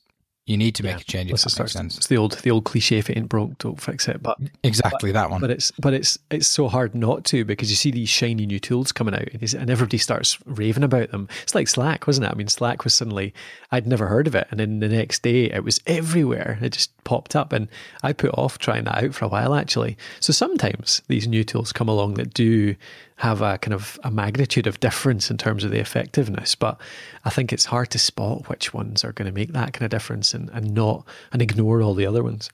[0.50, 1.30] you need to make yeah, a change.
[1.30, 1.96] If that makes sense.
[1.96, 4.20] It's the old the old cliche: if it ain't broke, don't fix it.
[4.20, 5.40] But exactly but, that one.
[5.40, 8.58] But it's but it's it's so hard not to because you see these shiny new
[8.58, 11.28] tools coming out and everybody starts raving about them.
[11.44, 12.32] It's like Slack, wasn't it?
[12.32, 13.32] I mean, Slack was suddenly
[13.70, 16.58] I'd never heard of it, and then the next day it was everywhere.
[16.60, 17.68] It just popped up, and
[18.02, 19.96] I put off trying that out for a while actually.
[20.18, 22.74] So sometimes these new tools come along that do
[23.20, 26.54] have a kind of a magnitude of difference in terms of the effectiveness.
[26.54, 26.80] But
[27.22, 29.90] I think it's hard to spot which ones are going to make that kind of
[29.90, 32.48] difference and, and not and ignore all the other ones.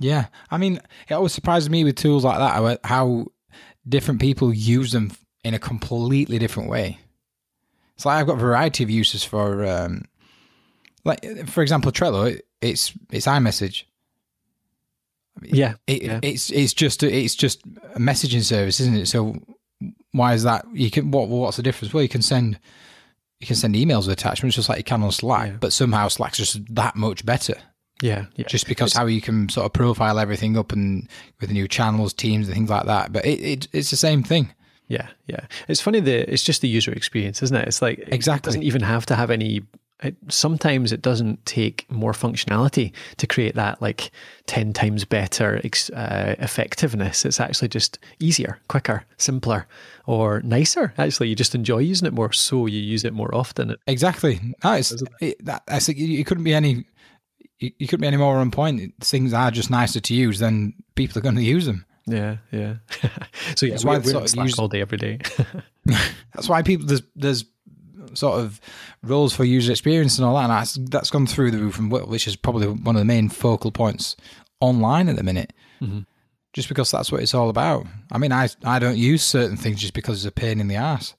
[0.00, 0.26] Yeah.
[0.50, 3.26] I mean, it always surprises me with tools like that how
[3.88, 5.12] different people use them
[5.44, 6.98] in a completely different way.
[7.94, 10.02] It's like I've got a variety of uses for, um,
[11.04, 12.40] like for example, Trello.
[12.60, 13.84] It's it's iMessage.
[15.42, 16.18] Yeah, it, yeah.
[16.22, 17.62] it's it's just a, it's just
[17.94, 19.06] a messaging service, isn't it?
[19.06, 19.36] So
[20.16, 20.66] why is that?
[20.72, 21.28] You can what?
[21.28, 21.92] What's the difference?
[21.92, 22.58] Well, you can send
[23.40, 25.56] you can send emails with attachments just like you can on Slack, yeah.
[25.60, 27.54] but somehow Slack's just that much better.
[28.02, 28.46] Yeah, yeah.
[28.46, 31.08] Just because it's, how you can sort of profile everything up and
[31.40, 33.12] with the new channels, teams, and things like that.
[33.12, 34.52] But it, it it's the same thing.
[34.88, 35.46] Yeah, yeah.
[35.68, 37.66] It's funny that it's just the user experience, isn't it?
[37.66, 39.62] It's like exactly it doesn't even have to have any
[40.02, 44.10] it, sometimes it doesn't take more functionality to create that like
[44.46, 45.60] 10 times better
[45.94, 47.24] uh, effectiveness.
[47.24, 49.66] It's actually just easier, quicker, simpler,
[50.06, 50.92] or nicer.
[50.98, 53.74] Actually, you just enjoy using it more, so you use it more often.
[53.86, 54.40] Exactly.
[54.62, 56.84] That is, it, that, I think you couldn't be any.
[57.58, 58.92] You, you couldn't be any more on point.
[59.00, 61.86] Things are just nicer to use, then people are going to use them.
[62.06, 62.74] Yeah, yeah.
[63.56, 65.18] so yeah, that's why we're, we're Slack use, all day, every day.
[66.34, 67.44] that's why people there's there's
[68.16, 68.60] sort of
[69.02, 70.44] roles for user experience and all that.
[70.44, 73.28] And that's, that's gone through the roof, and which is probably one of the main
[73.28, 74.16] focal points
[74.60, 75.52] online at the minute.
[75.80, 76.00] Mm-hmm.
[76.52, 77.86] Just because that's what it's all about.
[78.10, 80.76] I mean, I I don't use certain things just because it's a pain in the
[80.76, 81.14] ass.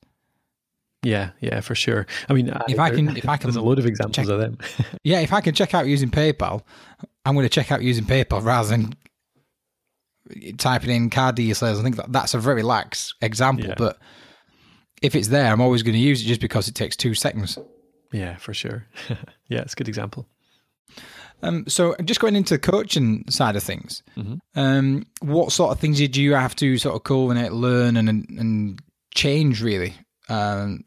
[1.04, 2.08] Yeah, yeah, for sure.
[2.28, 4.28] I mean, if I, I can, if I can, there's a load of examples check,
[4.28, 4.58] of them.
[5.04, 6.64] yeah, if I can check out using PayPal,
[7.24, 8.96] I'm going to check out using PayPal rather than
[10.58, 11.80] typing in card details.
[11.80, 13.76] I think that that's a very lax example, yeah.
[13.78, 14.00] but
[15.02, 17.58] if it's there, I'm always going to use it just because it takes two seconds.
[18.12, 18.86] Yeah, for sure.
[19.48, 20.28] yeah, it's a good example.
[21.44, 24.36] Um, so just going into the coaching side of things, mm-hmm.
[24.56, 28.82] um, what sort of things did you have to sort of culminate, learn, and and
[29.14, 29.94] change really
[30.30, 30.84] um,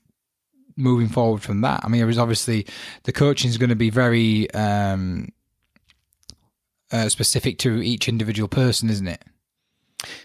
[0.76, 1.80] moving forward from that?
[1.84, 2.66] I mean, it was obviously
[3.04, 5.28] the coaching is going to be very um,
[6.90, 9.22] uh, specific to each individual person, isn't it?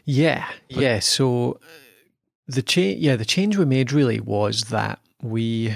[0.05, 0.99] Yeah, but, yeah.
[1.01, 1.59] So
[2.47, 5.75] the change, yeah, the change we made really was that we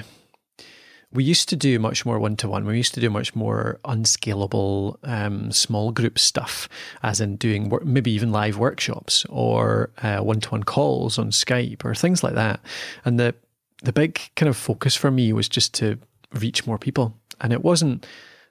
[1.12, 2.66] we used to do much more one to one.
[2.66, 6.70] We used to do much more unscalable um, small group stuff,
[7.02, 11.84] as in doing work, maybe even live workshops or one to one calls on Skype
[11.84, 12.60] or things like that.
[13.06, 13.34] And the
[13.82, 15.98] the big kind of focus for me was just to
[16.34, 18.06] reach more people, and it wasn't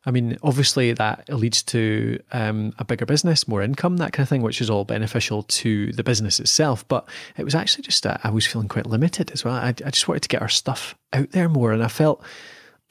[0.08, 4.28] I mean, obviously that leads to um, a bigger business, more income, that kind of
[4.30, 6.88] thing, which is all beneficial to the business itself.
[6.88, 9.52] But it was actually just that I was feeling quite limited as well.
[9.52, 12.24] I, I just wanted to get our stuff out there more, and I felt.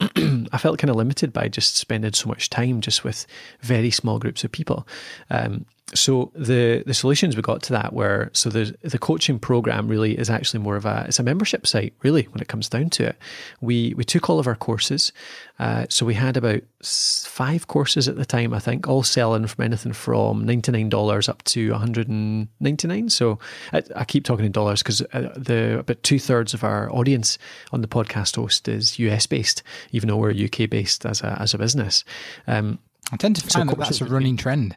[0.00, 3.26] I felt kind of limited by just spending so much time just with
[3.62, 4.86] very small groups of people.
[5.28, 9.88] Um, so the the solutions we got to that were so the the coaching program
[9.88, 12.90] really is actually more of a it's a membership site really when it comes down
[12.90, 13.16] to it.
[13.60, 15.12] We we took all of our courses,
[15.58, 19.64] uh, so we had about five courses at the time I think, all selling from
[19.64, 23.08] anything from ninety nine dollars up to one hundred and ninety nine.
[23.08, 23.38] So
[23.72, 27.38] I, I, keep talking in dollars because uh, the about two thirds of our audience
[27.72, 31.54] on the podcast host is US based, even though we're UK based as a as
[31.54, 32.04] a business.
[32.46, 32.78] Um,
[33.10, 34.76] I tend to find so that that's a running trend.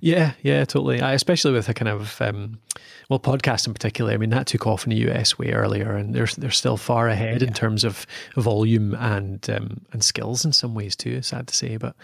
[0.00, 1.00] Yeah, yeah, totally.
[1.00, 2.60] I, especially with a kind of um,
[3.08, 4.12] well, podcast in particular.
[4.12, 7.08] I mean, that took off in the US way earlier, and they're they're still far
[7.08, 7.48] ahead yeah.
[7.48, 8.06] in terms of
[8.36, 11.22] volume and um, and skills in some ways too.
[11.22, 11.96] Sad to say, but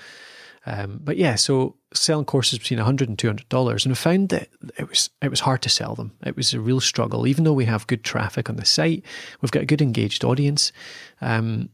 [0.67, 1.37] um, but yeah.
[1.37, 5.31] So selling courses between 100 and 200 dollars, and I found that it was it
[5.31, 6.13] was hard to sell them.
[6.25, 9.05] It was a real struggle, even though we have good traffic on the site,
[9.41, 10.73] we've got a good engaged audience.
[11.21, 11.71] Um,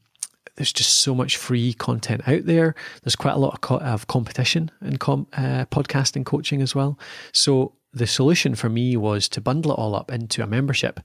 [0.57, 2.75] there's just so much free content out there.
[3.03, 6.99] There's quite a lot of, co- of competition in com- uh, podcasting coaching as well.
[7.33, 11.01] So the solution for me was to bundle it all up into a membership,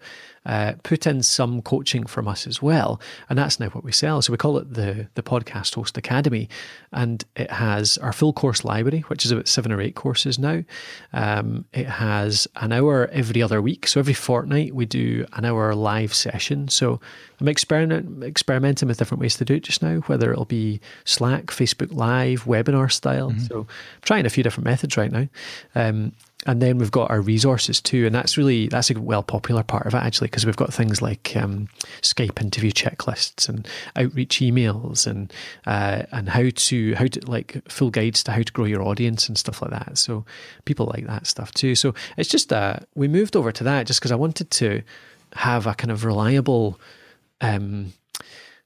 [0.46, 3.00] uh, put in some coaching from us as well,
[3.30, 4.22] and that's now what we sell.
[4.22, 6.50] So we call it the the Podcast Host Academy,
[6.92, 10.64] and it has our full course library, which is about seven or eight courses now.
[11.14, 15.74] Um, it has an hour every other week, so every fortnight we do an hour
[15.74, 16.68] live session.
[16.68, 17.00] So
[17.40, 21.46] I'm experiment, experimenting with different ways to do it just now, whether it'll be Slack,
[21.46, 23.32] Facebook Live, webinar style.
[23.32, 23.46] Mm-hmm.
[23.46, 23.68] So I'm
[24.02, 25.28] trying a few different methods right now.
[25.74, 26.12] Um,
[26.46, 29.86] and then we've got our resources too and that's really that's a well popular part
[29.86, 31.68] of it actually because we've got things like um,
[32.02, 35.32] skype interview checklists and outreach emails and
[35.68, 39.28] uh, and how to how to like full guides to how to grow your audience
[39.28, 39.98] and stuff like that.
[39.98, 40.26] So
[40.66, 41.76] people like that stuff too.
[41.76, 44.82] So it's just uh we moved over to that just because i wanted to
[45.34, 46.80] have a kind of reliable
[47.42, 47.94] um,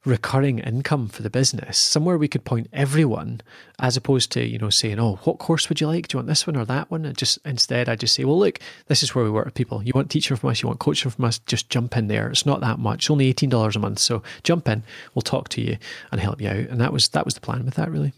[0.06, 3.41] recurring income for the business, somewhere we could point everyone,
[3.80, 6.08] as opposed to you know saying, "Oh, what course would you like?
[6.08, 8.39] Do you want this one or that one?" And just instead, I just say, "Well,
[8.39, 9.84] look, this is where we work with people.
[9.84, 12.30] You want teaching from us, you want coaching from us, just jump in there.
[12.30, 14.00] It's not that much, only eighteen dollars a month.
[14.00, 14.84] So jump in.
[15.13, 15.78] We'll talk to you
[16.12, 18.13] and help you out." And that was that was the plan with that, really.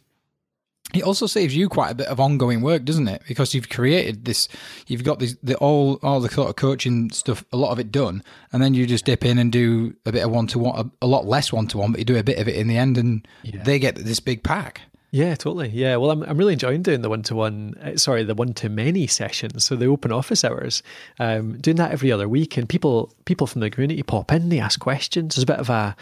[0.94, 3.22] It also saves you quite a bit of ongoing work, doesn't it?
[3.28, 4.48] Because you've created this,
[4.88, 7.92] you've got this, the all all the sort of coaching stuff, a lot of it
[7.92, 8.24] done,
[8.54, 11.08] and then you just dip in and do a bit of one to one, a
[11.08, 12.98] lot less one to one, but you do a bit of it in the end,
[12.98, 13.62] and yeah.
[13.64, 14.82] they get this big pack.
[15.12, 15.70] Yeah, totally.
[15.70, 18.70] Yeah, well, I'm I'm really enjoying doing the one to one, sorry, the one to
[18.70, 19.66] many sessions.
[19.66, 20.84] So the open office hours,
[21.20, 24.60] um, doing that every other week, and people people from the community pop in, they
[24.60, 25.36] ask questions.
[25.36, 25.96] There's a bit of a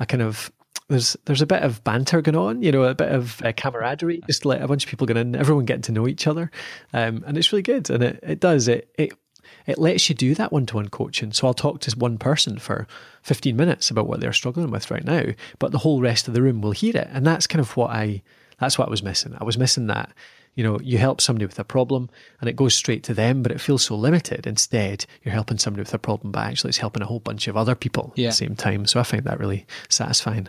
[0.00, 0.50] a kind of
[0.92, 4.22] there's there's a bit of banter going on, you know, a bit of uh, camaraderie,
[4.26, 6.50] just like a bunch of people going in, everyone getting to know each other,
[6.92, 7.90] um, and it's really good.
[7.90, 9.12] And it, it does it it
[9.66, 11.32] it lets you do that one to one coaching.
[11.32, 12.86] So I'll talk to one person for
[13.22, 15.26] 15 minutes about what they're struggling with right now,
[15.58, 17.90] but the whole rest of the room will hear it, and that's kind of what
[17.90, 18.22] I
[18.58, 19.36] that's what I was missing.
[19.40, 20.12] I was missing that.
[20.54, 23.52] You know, you help somebody with a problem and it goes straight to them, but
[23.52, 24.46] it feels so limited.
[24.46, 27.56] Instead, you're helping somebody with a problem, but actually it's helping a whole bunch of
[27.56, 28.28] other people yeah.
[28.28, 28.84] at the same time.
[28.84, 30.48] So I find that really satisfying.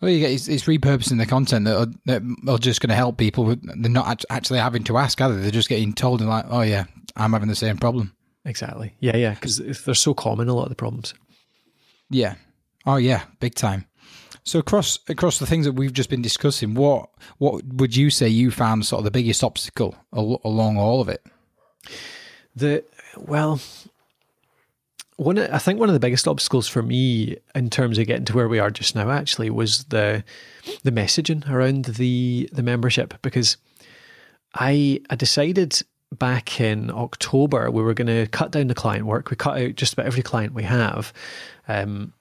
[0.00, 2.94] Well, you get it's, it's repurposing the content that are, that are just going to
[2.94, 3.44] help people.
[3.44, 5.36] With, they're not actually having to ask, either.
[5.36, 6.84] They're just getting told and like, oh yeah,
[7.16, 8.14] I'm having the same problem.
[8.44, 8.94] Exactly.
[9.00, 9.34] Yeah, yeah.
[9.34, 11.12] Because they're so common, a lot of the problems.
[12.08, 12.36] Yeah.
[12.86, 13.86] Oh yeah, big time.
[14.42, 18.28] So across across the things that we've just been discussing, what what would you say
[18.28, 21.22] you found sort of the biggest obstacle al- along all of it?
[22.56, 22.84] The
[23.18, 23.60] well,
[25.20, 28.34] one I think one of the biggest obstacles for me in terms of getting to
[28.34, 30.24] where we are just now actually was the
[30.82, 33.58] the messaging around the the membership because
[34.54, 39.28] I I decided back in October we were going to cut down the client work.
[39.28, 41.12] We cut out just about every client we have.
[41.68, 42.14] Um,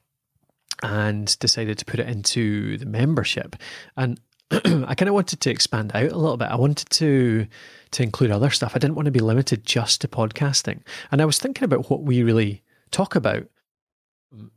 [0.82, 3.58] and decided to put it into the membership.
[3.98, 4.18] And
[4.52, 6.48] I kind of wanted to expand out a little bit.
[6.50, 7.48] I wanted to
[7.92, 8.74] to include other stuff.
[8.76, 10.82] I didn't want to be limited just to podcasting.
[11.12, 13.48] And I was thinking about what we really talk about.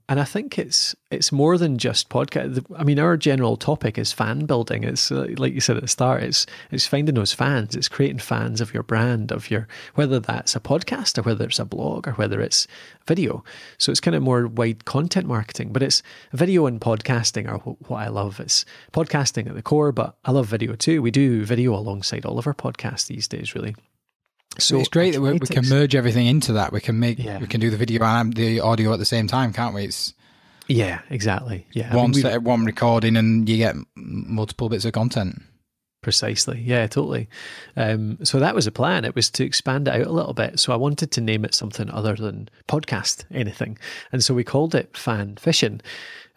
[0.07, 2.63] And I think it's it's more than just podcast.
[2.77, 4.85] I mean, our general topic is fan building.
[4.85, 6.23] It's uh, like you said at the start.
[6.23, 7.75] It's it's finding those fans.
[7.75, 11.59] It's creating fans of your brand, of your whether that's a podcast or whether it's
[11.59, 12.67] a blog or whether it's
[13.07, 13.45] video.
[13.79, 15.73] So it's kind of more wide content marketing.
[15.73, 16.03] But it's
[16.35, 18.41] video and podcasting are what I love.
[18.41, 21.01] It's podcasting at the core, but I love video too.
[21.01, 23.75] We do video alongside all of our podcasts these days, really.
[24.59, 26.73] So it's great that we, we, can merge everything into that.
[26.73, 27.39] We can make yeah.
[27.39, 29.85] we can do the video and the audio at the same time, can't we?
[29.85, 30.15] It's
[30.69, 31.67] yeah, exactly.
[31.73, 35.43] Yeah, one I mean, set, one recording, and you get multiple bits of content.
[36.03, 36.61] Precisely.
[36.61, 37.29] Yeah, totally.
[37.77, 39.05] Um, so that was a plan.
[39.05, 40.59] It was to expand it out a little bit.
[40.59, 43.79] So I wanted to name it something other than podcast, anything,
[44.11, 45.81] and so we called it Fan Fission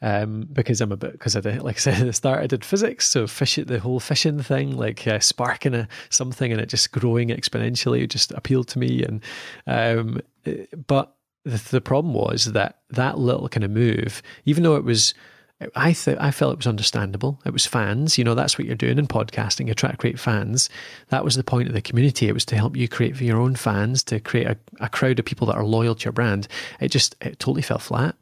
[0.06, 2.48] um, because I'm a bit because I did, like I said at the start, I
[2.48, 6.70] did physics, so fish the whole fission thing, like uh, sparking a something and it
[6.70, 9.04] just growing exponentially, just appealed to me.
[9.04, 9.24] And
[9.65, 10.22] um,
[10.86, 15.15] but the, the problem was that that little kind of move, even though it was
[15.74, 17.39] I th- I felt it was understandable.
[17.46, 19.74] It was fans, you know, that's what you're doing in podcasting.
[19.74, 20.70] To create fans.
[21.10, 22.28] That was the point of the community.
[22.28, 25.18] It was to help you create for your own fans, to create a, a crowd
[25.18, 26.50] of people that are loyal to your brand.
[26.82, 28.15] It just it totally fell flat.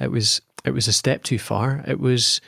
[0.00, 1.84] It was it was a step too far.
[1.86, 2.40] It was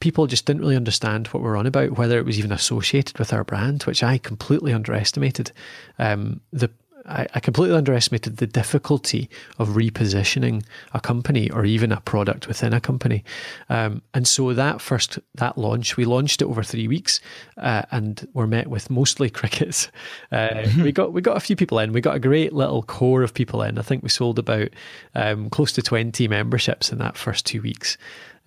[0.00, 3.32] people just didn't really understand what we're on about, whether it was even associated with
[3.32, 5.52] our brand, which I completely underestimated.
[5.98, 6.70] Um, the
[7.06, 12.72] I, I, completely underestimated the difficulty of repositioning a company or even a product within
[12.72, 13.24] a company.
[13.68, 17.20] Um, and so that first that launch, we launched it over three weeks,
[17.58, 19.88] uh, and were met with mostly crickets.
[20.30, 21.92] Uh, we got we got a few people in.
[21.92, 23.78] We got a great little core of people in.
[23.78, 24.68] I think we sold about
[25.14, 27.96] um, close to twenty memberships in that first two weeks.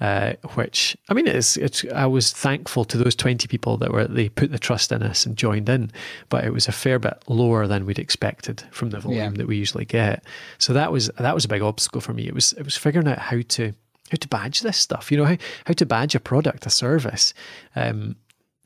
[0.01, 1.85] Uh, which I mean, it's it's.
[1.93, 5.25] I was thankful to those twenty people that were they put the trust in us
[5.25, 5.89] and joined in,
[6.27, 9.37] but it was a fair bit lower than we'd expected from the volume yeah.
[9.37, 10.23] that we usually get.
[10.57, 12.27] So that was that was a big obstacle for me.
[12.27, 13.73] It was it was figuring out how to
[14.11, 15.11] how to badge this stuff.
[15.11, 17.33] You know how how to badge a product, a service.
[17.75, 18.17] Um,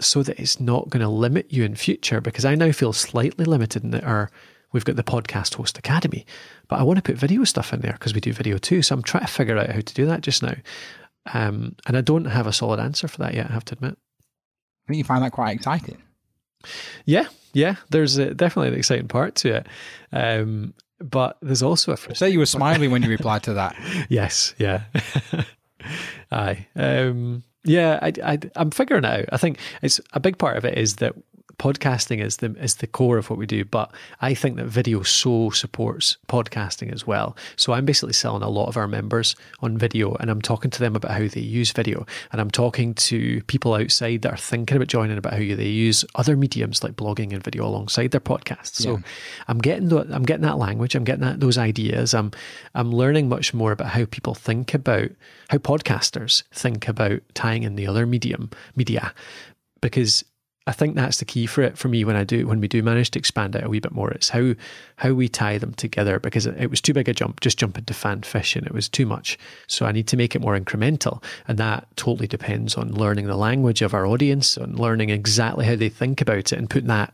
[0.01, 3.43] so that it's not going to limit you in future because I now feel slightly
[3.43, 4.31] limited in that our
[4.71, 6.25] we've got the podcast host academy
[6.67, 8.93] but i want to put video stuff in there because we do video too so
[8.93, 10.53] i'm trying to figure out how to do that just now
[11.33, 13.97] um, and i don't have a solid answer for that yet i have to admit.
[14.85, 16.01] I think you find that quite exciting.
[17.05, 19.67] Yeah yeah there's a, definitely an exciting part to it.
[20.11, 23.75] Um, but there's also a say you were smiling when you replied to that.
[24.09, 24.83] Yes yeah.
[26.31, 29.25] Aye um, yeah, I, I, I'm figuring it out.
[29.31, 31.13] I think it's a big part of it is that
[31.59, 33.91] podcasting is the is the core of what we do, but
[34.21, 37.37] I think that video so supports podcasting as well.
[37.57, 40.79] So I'm basically selling a lot of our members on video, and I'm talking to
[40.79, 44.77] them about how they use video, and I'm talking to people outside that are thinking
[44.77, 48.75] about joining about how they use other mediums like blogging and video alongside their podcasts.
[48.75, 49.01] So yeah.
[49.47, 52.13] I'm getting the, I'm getting that language, I'm getting that, those ideas.
[52.13, 52.31] I'm
[52.73, 55.09] I'm learning much more about how people think about
[55.49, 59.13] how podcasters think about tying in the other medium media
[59.81, 60.23] because
[60.67, 62.83] I think that's the key for it for me when I do when we do
[62.83, 64.11] manage to expand it a wee bit more.
[64.11, 64.53] It's how
[64.97, 67.93] how we tie them together because it, was too big a jump just jumping to
[67.93, 68.65] Fan Fission.
[68.65, 69.39] It was too much.
[69.67, 71.23] So I need to make it more incremental.
[71.47, 75.75] And that totally depends on learning the language of our audience and learning exactly how
[75.75, 77.13] they think about it and putting that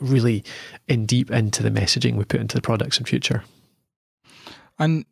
[0.00, 0.42] really
[0.88, 3.44] in deep into the messaging we put into the products in future.
[4.78, 5.04] And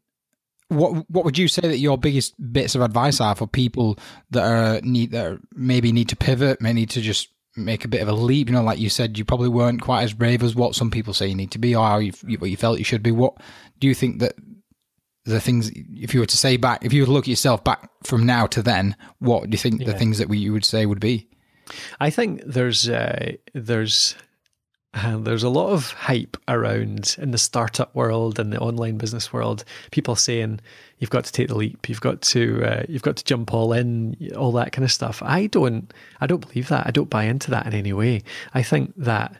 [0.68, 3.98] what what would you say that your biggest bits of advice are for people
[4.30, 7.88] that are need that are maybe need to pivot, may need to just make a
[7.88, 8.48] bit of a leap.
[8.48, 11.14] You know, like you said, you probably weren't quite as brave as what some people
[11.14, 13.12] say you need to be, or you, what you felt you should be.
[13.12, 13.36] What
[13.78, 14.34] do you think that
[15.24, 17.64] the things, if you were to say back, if you were to look at yourself
[17.64, 19.86] back from now to then, what do you think yeah.
[19.86, 21.28] the things that we, you would say would be?
[21.98, 24.14] I think there's uh, there's
[24.96, 29.30] uh, there's a lot of hype around in the startup world and the online business
[29.30, 29.62] world.
[29.90, 30.60] People saying
[30.98, 33.74] you've got to take the leap, you've got to uh, you've got to jump all
[33.74, 35.22] in, all that kind of stuff.
[35.22, 36.86] I don't I don't believe that.
[36.86, 38.22] I don't buy into that in any way.
[38.54, 39.36] I think that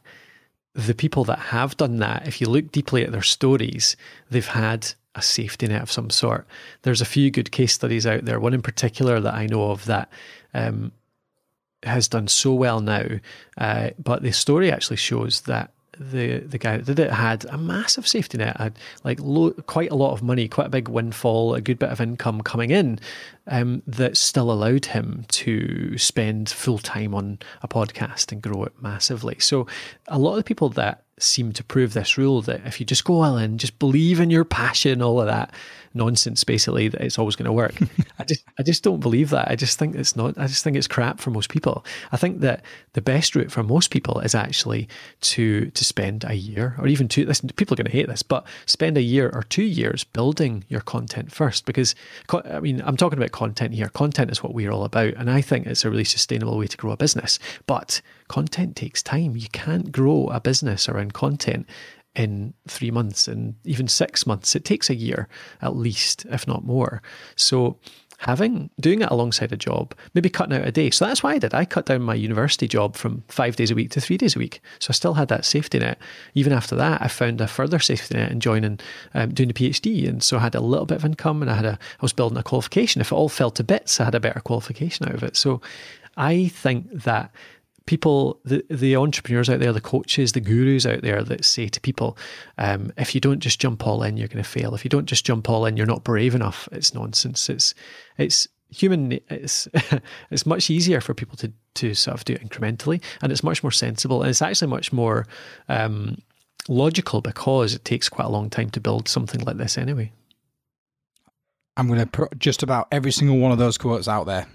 [0.74, 3.96] the people that have done that, if you look deeply at their stories,
[4.28, 6.46] they've had a safety net of some sort.
[6.82, 8.38] There's a few good case studies out there.
[8.38, 10.10] One in particular that I know of that
[10.52, 10.92] um,
[11.86, 13.06] has done so well now,
[13.58, 17.58] uh, but the story actually shows that the the guy that did it had a
[17.58, 21.54] massive safety net, had like lo- quite a lot of money, quite a big windfall,
[21.54, 22.98] a good bit of income coming in,
[23.46, 28.72] um, that still allowed him to spend full time on a podcast and grow it
[28.80, 29.36] massively.
[29.38, 29.66] So
[30.08, 33.04] a lot of the people that seem to prove this rule that if you just
[33.04, 35.52] go all in, just believe in your passion, all of that
[35.96, 37.74] nonsense, basically, that it's always going to work.
[38.18, 39.48] I just, I just don't believe that.
[39.48, 40.38] I just think it's not.
[40.38, 41.84] I just think it's crap for most people.
[42.12, 44.88] I think that the best route for most people is actually
[45.22, 47.24] to to spend a year or even two.
[47.24, 50.64] Listen, people are going to hate this, but spend a year or two years building
[50.68, 51.66] your content first.
[51.66, 51.94] Because
[52.32, 53.88] I mean, I'm talking about content here.
[53.88, 56.76] Content is what we're all about, and I think it's a really sustainable way to
[56.76, 57.38] grow a business.
[57.66, 59.36] But content takes time.
[59.36, 61.66] You can't grow a business around content
[62.16, 64.56] in three months and even six months.
[64.56, 65.28] It takes a year
[65.60, 67.02] at least, if not more.
[67.36, 67.78] So
[68.18, 70.90] having doing it alongside a job, maybe cutting out a day.
[70.90, 71.52] So that's why I did.
[71.52, 74.38] I cut down my university job from five days a week to three days a
[74.38, 74.60] week.
[74.78, 75.98] So I still had that safety net.
[76.34, 78.80] Even after that, I found a further safety net in joining
[79.14, 81.54] um, doing the PhD, and so I had a little bit of income, and I
[81.54, 83.00] had a I was building a qualification.
[83.00, 85.36] If it all fell to bits, I had a better qualification out of it.
[85.36, 85.60] So
[86.16, 87.30] I think that
[87.86, 91.80] people, the, the entrepreneurs out there, the coaches, the gurus out there that say to
[91.80, 92.18] people,
[92.58, 94.74] um, if you don't just jump all in, you're going to fail.
[94.74, 96.68] If you don't just jump all in, you're not brave enough.
[96.72, 97.48] It's nonsense.
[97.48, 97.74] It's
[98.18, 99.12] it's human.
[99.30, 99.68] It's
[100.30, 103.62] it's much easier for people to to sort of do it incrementally, and it's much
[103.62, 105.26] more sensible, and it's actually much more
[105.68, 106.18] um,
[106.68, 110.12] logical because it takes quite a long time to build something like this anyway.
[111.76, 114.46] I'm going to put just about every single one of those quotes out there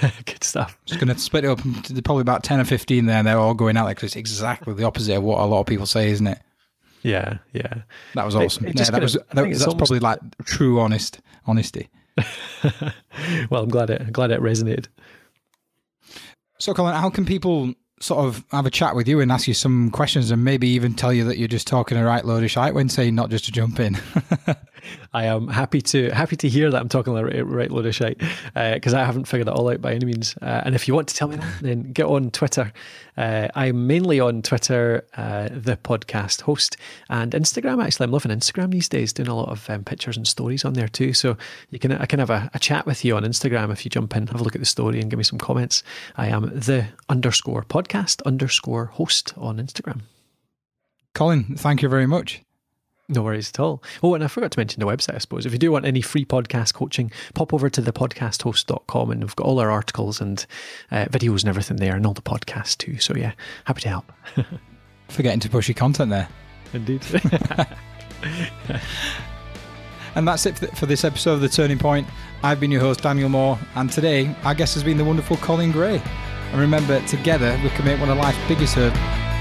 [0.24, 0.78] Good stuff.
[0.84, 3.18] Just going to split it up into probably about 10 or 15 there.
[3.18, 5.60] and They're all going out there because it's exactly the opposite of what a lot
[5.60, 6.38] of people say, isn't it?
[7.02, 7.82] Yeah, yeah.
[8.14, 8.66] That was awesome.
[8.66, 9.78] It, it yeah, that was, that, that's almost...
[9.78, 11.88] probably like true honest honesty.
[13.50, 14.86] well, I'm glad it I'm glad it resonated.
[16.58, 19.54] So, Colin, how can people sort of have a chat with you and ask you
[19.54, 22.50] some questions and maybe even tell you that you're just talking a right load of
[22.50, 23.98] shite when saying not just to jump in?
[25.12, 27.94] I am happy to happy to hear that I'm talking the right, right load of
[27.94, 28.18] shite
[28.54, 30.36] because uh, I haven't figured it all out by any means.
[30.40, 32.72] Uh, and if you want to tell me that, then get on Twitter.
[33.16, 36.76] Uh, I'm mainly on Twitter, uh, the podcast host,
[37.10, 37.84] and Instagram.
[37.84, 40.74] Actually, I'm loving Instagram these days, doing a lot of um, pictures and stories on
[40.74, 41.12] there too.
[41.12, 41.36] So
[41.70, 44.16] you can I can have a, a, chat with you on Instagram if you jump
[44.16, 45.82] in, have a look at the story, and give me some comments.
[46.16, 50.02] I am the underscore podcast underscore host on Instagram.
[51.14, 52.42] Colin, thank you very much.
[53.08, 53.82] No worries at all.
[54.02, 55.44] Oh, and I forgot to mention the website, I suppose.
[55.44, 59.46] If you do want any free podcast coaching, pop over to thepodcasthost.com and we've got
[59.46, 60.46] all our articles and
[60.90, 62.98] uh, videos and everything there and all the podcasts too.
[62.98, 63.32] So, yeah,
[63.64, 64.12] happy to help.
[65.08, 66.28] Forgetting to push your content there.
[66.72, 67.04] Indeed.
[70.14, 72.06] and that's it for this episode of The Turning Point.
[72.42, 75.72] I've been your host, Daniel Moore, and today our guest has been the wonderful Colin
[75.72, 76.00] Gray.
[76.52, 79.31] And remember, together we can make one of life's biggest hurdles